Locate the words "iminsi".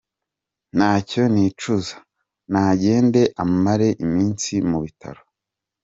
4.05-4.51